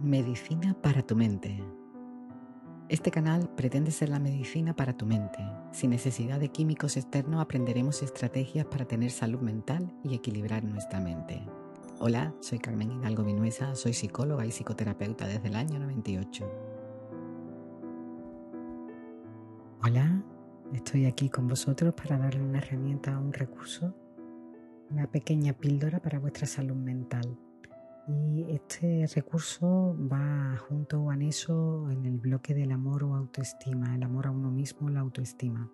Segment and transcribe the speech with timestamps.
[0.00, 1.60] Medicina para tu mente.
[2.88, 5.40] Este canal pretende ser la medicina para tu mente.
[5.72, 11.42] Sin necesidad de químicos externos aprenderemos estrategias para tener salud mental y equilibrar nuestra mente.
[11.98, 16.48] Hola, soy Carmen Hidalgo Vinuesa, soy psicóloga y psicoterapeuta desde el año 98.
[19.82, 20.22] Hola,
[20.72, 23.96] estoy aquí con vosotros para darle una herramienta, un recurso,
[24.90, 27.36] una pequeña píldora para vuestra salud mental
[28.08, 34.02] y este recurso va junto o anexo en el bloque del amor o autoestima, el
[34.02, 35.70] amor a uno mismo, la autoestima.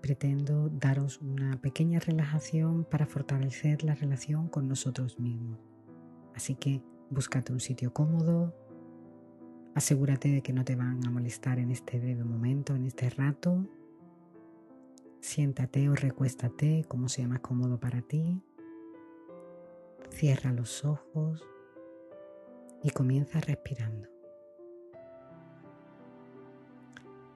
[0.00, 5.58] Pretendo daros una pequeña relajación para fortalecer la relación con nosotros mismos.
[6.34, 8.54] Así que búscate un sitio cómodo,
[9.74, 13.66] asegúrate de que no te van a molestar en este breve momento, en este rato.
[15.20, 18.40] Siéntate o recuéstate como sea más cómodo para ti.
[20.12, 21.42] Cierra los ojos
[22.82, 24.08] y comienza respirando.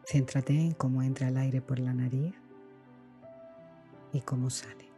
[0.05, 2.35] Céntrate en cómo entra el aire por la nariz
[4.13, 4.89] y cómo sale.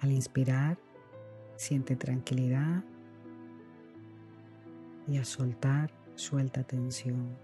[0.00, 0.78] Al inspirar,
[1.56, 2.82] siente tranquilidad
[5.06, 7.36] y al soltar, suelta tensión.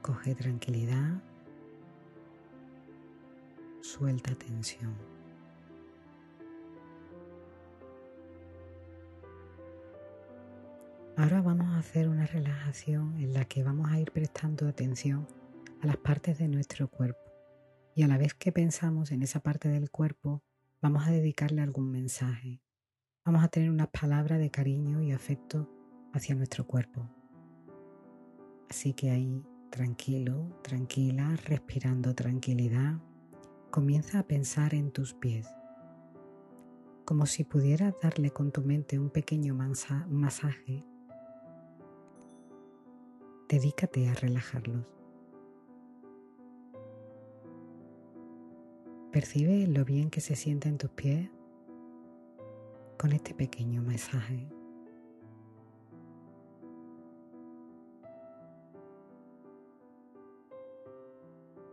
[0.00, 1.20] Coge tranquilidad
[3.96, 4.94] suelta tensión.
[11.16, 15.26] Ahora vamos a hacer una relajación en la que vamos a ir prestando atención
[15.80, 17.32] a las partes de nuestro cuerpo
[17.94, 20.42] y a la vez que pensamos en esa parte del cuerpo
[20.82, 22.60] vamos a dedicarle algún mensaje.
[23.24, 25.70] Vamos a tener unas palabras de cariño y afecto
[26.12, 27.08] hacia nuestro cuerpo.
[28.68, 33.00] Así que ahí, tranquilo, tranquila, respirando tranquilidad,
[33.76, 35.46] comienza a pensar en tus pies,
[37.04, 40.82] como si pudieras darle con tu mente un pequeño masaje.
[43.50, 44.86] Dedícate a relajarlos.
[49.12, 51.28] Percibe lo bien que se siente en tus pies
[52.98, 54.48] con este pequeño masaje.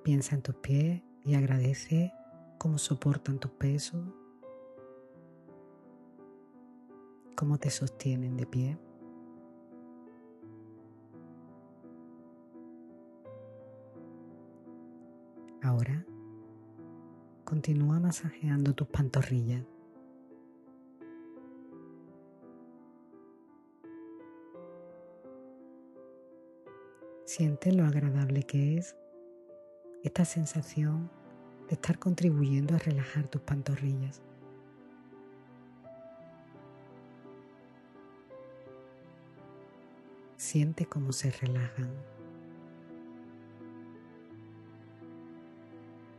[0.04, 2.14] Piensa en tus pies y agradece
[2.58, 4.04] cómo soportan tu peso,
[7.36, 8.78] cómo te sostienen de pie.
[15.62, 16.06] Ahora
[17.46, 19.66] continúa masajeando tus pantorrillas.
[27.26, 28.96] Siente lo agradable que es
[30.04, 31.10] esta sensación
[31.70, 34.22] de estar contribuyendo a relajar tus pantorrillas.
[40.36, 41.90] Siente cómo se relajan.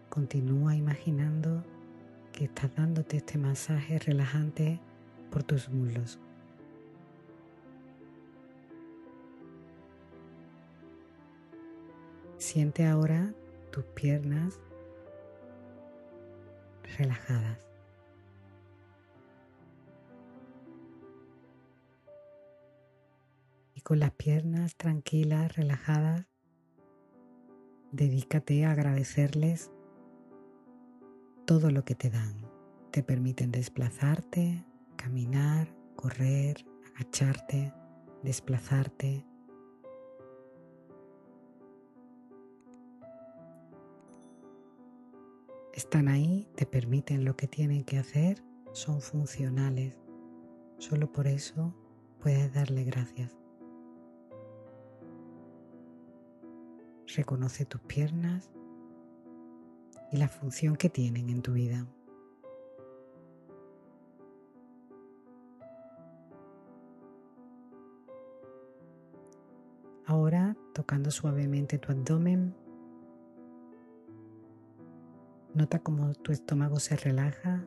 [0.09, 1.63] Continúa imaginando
[2.33, 4.81] que estás dándote este masaje relajante
[5.31, 6.19] por tus muslos.
[12.39, 13.35] Siente ahora
[13.75, 14.61] tus piernas
[16.97, 17.59] relajadas.
[23.75, 26.25] Y con las piernas tranquilas, relajadas,
[27.91, 29.73] dedícate a agradecerles
[31.45, 32.49] todo lo que te dan.
[32.93, 34.65] Te permiten desplazarte,
[34.95, 36.65] caminar, correr,
[36.95, 37.75] agacharte,
[38.23, 39.27] desplazarte,
[45.75, 49.99] Están ahí, te permiten lo que tienen que hacer, son funcionales.
[50.79, 51.75] Solo por eso
[52.21, 53.37] puedes darle gracias.
[57.17, 58.53] Reconoce tus piernas
[60.13, 61.85] y la función que tienen en tu vida.
[70.07, 72.55] Ahora, tocando suavemente tu abdomen,
[75.55, 77.65] Nota cómo tu estómago se relaja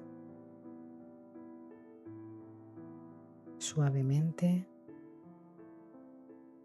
[3.59, 4.67] suavemente.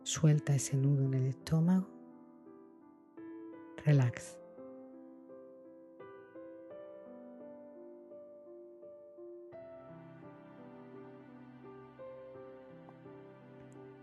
[0.03, 1.87] Suelta ese nudo en el estómago.
[3.85, 4.37] Relax.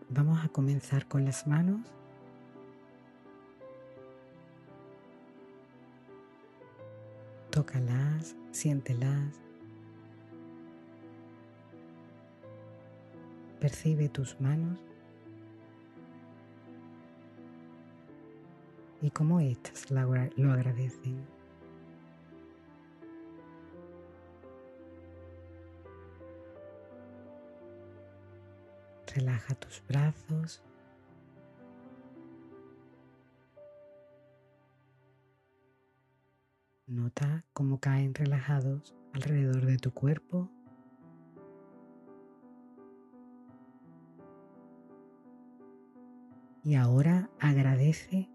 [0.08, 1.82] Vamos a comenzar con las manos
[7.70, 9.40] tócalas, siéntelas.
[13.60, 14.80] Percibe tus manos
[19.02, 21.28] y cómo éstas lo agradecen.
[29.14, 30.62] Relaja tus brazos,
[36.90, 40.50] Nota cómo caen relajados alrededor de tu cuerpo.
[46.64, 48.28] Y ahora agradece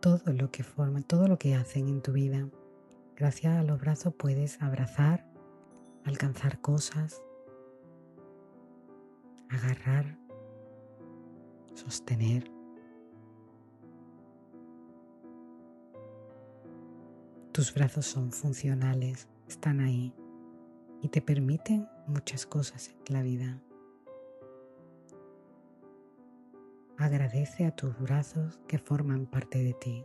[0.00, 2.46] todo lo que forman, todo lo que hacen en tu vida.
[3.16, 5.26] Gracias a los brazos puedes abrazar,
[6.04, 7.22] alcanzar cosas,
[9.48, 10.18] agarrar,
[11.74, 12.55] sostener.
[17.56, 20.12] Tus brazos son funcionales, están ahí
[21.00, 23.62] y te permiten muchas cosas en la vida.
[26.98, 30.04] Agradece a tus brazos que forman parte de ti.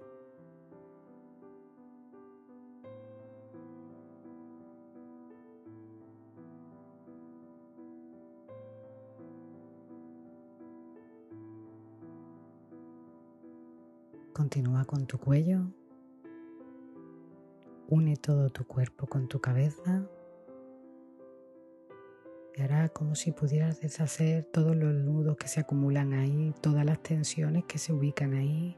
[14.31, 15.80] Continúa con tu cuello
[17.91, 20.07] Une todo tu cuerpo con tu cabeza
[22.55, 27.03] y hará como si pudieras deshacer todos los nudos que se acumulan ahí, todas las
[27.03, 28.77] tensiones que se ubican ahí.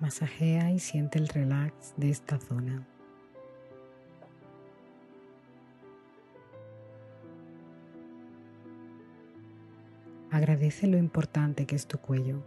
[0.00, 2.86] Masajea y siente el relax de esta zona.
[10.30, 12.42] Agradece lo importante que es tu cuello.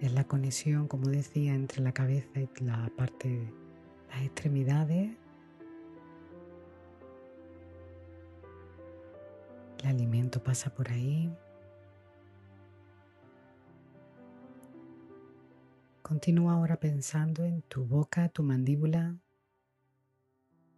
[0.00, 3.50] Es la conexión, como decía, entre la cabeza y la parte
[4.10, 5.16] las extremidades.
[9.80, 11.34] El alimento pasa por ahí.
[16.02, 19.16] Continúa ahora pensando en tu boca, tu mandíbula,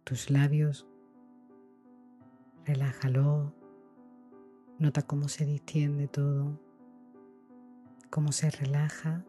[0.05, 0.87] tus labios.
[2.65, 3.53] Relájalo.
[4.79, 6.68] Nota cómo se distiende todo
[8.09, 9.23] cómo se relaja.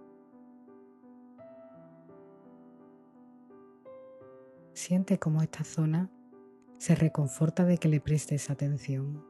[4.73, 6.11] Siente cómo esta zona
[6.79, 9.23] se reconforta de que le prestes atención.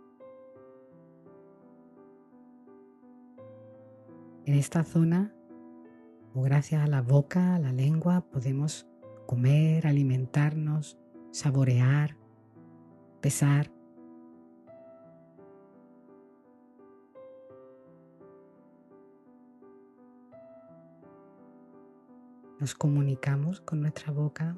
[4.46, 5.34] En esta zona,
[6.34, 8.86] gracias a la boca, a la lengua, podemos
[9.26, 10.98] comer, alimentarnos,
[11.30, 12.16] saborear,
[13.20, 13.70] pesar.
[22.60, 24.54] Nos comunicamos con nuestra boca.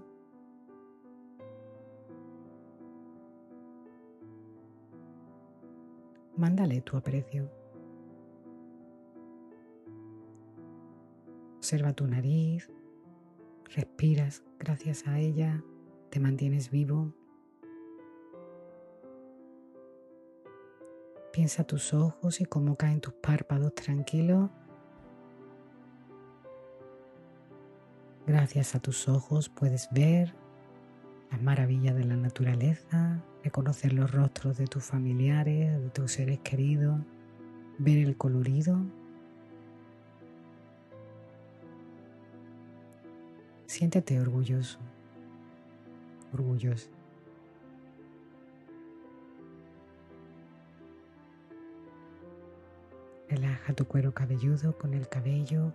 [6.36, 7.48] Mándale tu aprecio.
[11.58, 12.68] Observa tu nariz,
[13.76, 15.62] respiras gracias a ella,
[16.10, 17.14] te mantienes vivo.
[21.32, 24.50] Piensa tus ojos y cómo caen tus párpados tranquilos
[28.24, 30.32] Gracias a tus ojos puedes ver
[31.32, 37.00] las maravillas de la naturaleza, reconocer los rostros de tus familiares, de tus seres queridos,
[37.78, 38.78] ver el colorido.
[43.66, 44.78] Siéntete orgulloso,
[46.32, 46.90] orgulloso.
[53.28, 55.72] Relaja tu cuero cabelludo con el cabello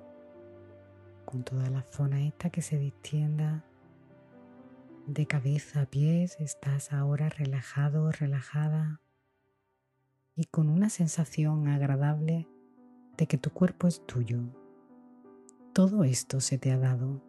[1.28, 3.66] con toda la zona esta que se distienda
[5.08, 9.02] de cabeza a pies, estás ahora relajado, relajada
[10.36, 12.48] y con una sensación agradable
[13.18, 14.40] de que tu cuerpo es tuyo.
[15.74, 17.22] Todo esto se te ha dado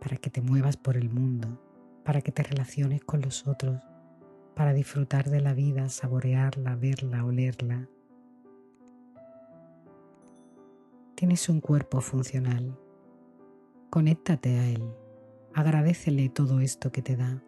[0.00, 1.60] para que te muevas por el mundo,
[2.04, 3.82] para que te relaciones con los otros,
[4.54, 7.88] para disfrutar de la vida, saborearla, verla, olerla.
[11.16, 12.78] Tienes un cuerpo funcional
[13.90, 14.82] Conéctate a Él,
[15.54, 17.42] agradecele todo esto que te da.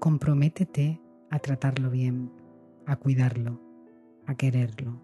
[0.00, 2.32] Comprométete a tratarlo bien,
[2.86, 3.60] a cuidarlo,
[4.26, 5.00] a quererlo.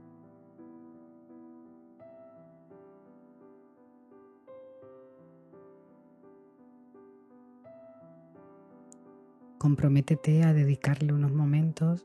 [9.58, 12.04] Comprométete a dedicarle unos momentos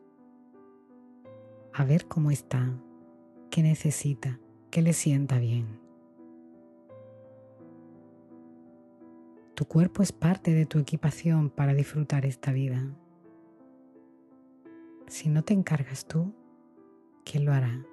[1.74, 2.72] a ver cómo está,
[3.50, 4.39] qué necesita,
[4.70, 5.83] qué le sienta bien.
[9.56, 12.84] Tu cuerpo es parte de tu equipación para disfrutar esta vida.
[15.08, 16.34] Si no te encargas tú,
[17.24, 17.86] ¿quién lo hará?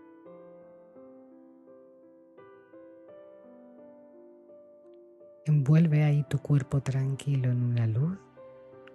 [5.45, 8.17] Envuelve ahí tu cuerpo tranquilo en una luz,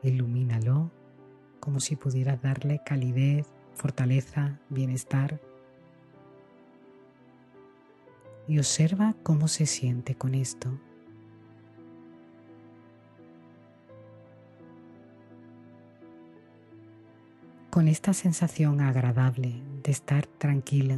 [0.02, 0.92] ilumínalo
[1.60, 5.42] como si pudieras darle calidez, fortaleza, bienestar.
[8.48, 10.70] Y observa cómo se siente con esto.
[17.75, 20.98] Con esta sensación agradable de estar tranquila,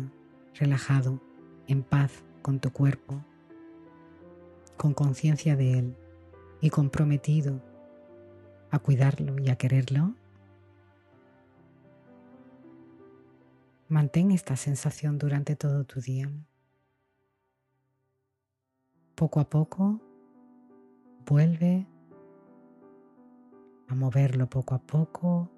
[0.53, 1.19] relajado,
[1.67, 3.25] en paz con tu cuerpo,
[4.77, 5.98] con conciencia de él
[6.62, 7.60] y comprometido
[8.69, 10.13] a cuidarlo y a quererlo,
[13.89, 16.29] Mantén esta sensación durante todo tu día.
[19.15, 20.00] Poco a poco,
[21.25, 21.88] vuelve
[23.88, 25.50] a moverlo poco a poco,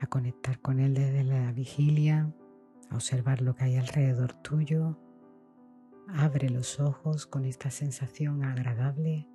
[0.00, 2.32] a conectar con él desde la vigilia,
[2.88, 4.98] a observar lo que hay alrededor tuyo.
[6.08, 9.28] Abre los ojos con esta sensación agradable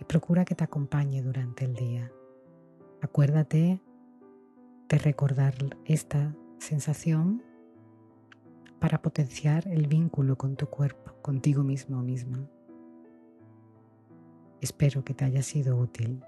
[0.00, 2.10] y procura que te acompañe durante el día.
[3.02, 3.80] Acuérdate
[4.88, 7.42] de recordar esta sensación
[8.78, 12.48] para potenciar el vínculo con tu cuerpo, contigo mismo o misma.
[14.60, 16.22] Espero que te haya sido útil